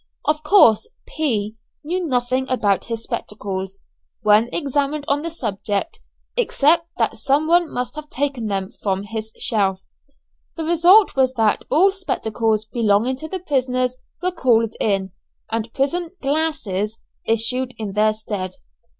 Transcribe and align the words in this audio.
Of 0.25 0.41
course, 0.41 0.87
P 1.05 1.57
knew 1.83 2.03
nothing 2.03 2.49
about 2.49 2.85
his 2.85 3.03
spectacles, 3.03 3.81
when 4.23 4.49
examined 4.51 5.05
on 5.07 5.21
the 5.21 5.29
subject, 5.29 5.99
except 6.35 6.87
that 6.97 7.17
some 7.17 7.45
one 7.45 7.71
must 7.71 7.93
have 7.95 8.09
taken 8.09 8.47
them 8.47 8.71
from 8.81 9.03
his 9.03 9.31
shelf. 9.37 9.81
The 10.55 10.65
result 10.65 11.15
was 11.15 11.35
that 11.35 11.65
all 11.69 11.91
spectacles 11.91 12.65
belonging 12.65 13.17
to 13.17 13.27
the 13.27 13.41
prisoners 13.41 13.95
were 14.23 14.31
called 14.31 14.73
in, 14.79 15.11
and 15.51 15.71
prison 15.71 16.09
"glasses" 16.19 16.97
issued 17.27 17.75
in 17.77 17.91
their 17.93 18.13
stead. 18.15 18.55